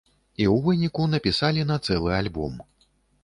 І 0.43 0.45
ў 0.53 0.55
выніку 0.67 1.03
напісалі 1.11 1.67
на 1.71 1.77
цэлы 1.87 2.11
альбом. 2.23 2.57